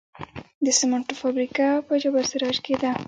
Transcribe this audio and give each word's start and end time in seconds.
د 0.65 0.67
سمنټو 0.79 1.13
فابریکه 1.21 1.65
په 1.87 1.93
جبل 2.01 2.21
السراج 2.23 2.57
کې 2.65 2.75
ده 2.81 2.91